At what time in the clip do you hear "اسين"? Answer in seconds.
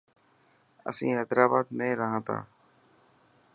0.89-1.15